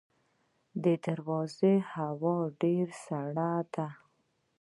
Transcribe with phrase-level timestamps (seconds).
[0.83, 1.55] د درواز
[1.93, 3.87] هوا ډیره سړه ده